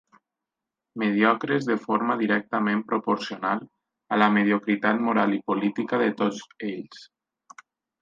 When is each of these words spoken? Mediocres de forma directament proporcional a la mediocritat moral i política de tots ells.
Mediocres 1.01 1.67
de 1.67 1.75
forma 1.83 2.15
directament 2.21 2.81
proporcional 2.93 3.63
a 4.17 4.21
la 4.25 4.33
mediocritat 4.41 5.07
moral 5.11 5.39
i 5.39 5.43
política 5.53 6.05
de 6.07 6.13
tots 6.25 6.45
ells. 6.75 7.09